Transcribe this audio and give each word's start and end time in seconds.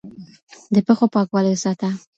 د 0.73 0.75
پښو 0.85 1.05
پاکوالی 1.13 1.51
وساته 1.55 1.87